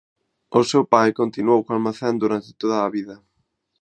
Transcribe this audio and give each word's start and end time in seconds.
O 0.59 0.61
seu 0.69 0.83
pai 0.93 1.09
continuou 1.21 1.59
co 1.65 1.71
almacén 1.73 2.13
durante 2.23 2.49
toda 2.61 2.77
a 2.85 2.91
vida. 2.95 3.15